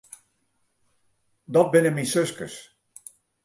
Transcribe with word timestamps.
Dat 1.53 1.69
binne 1.73 1.91
myn 1.93 2.09
suskes. 2.11 2.55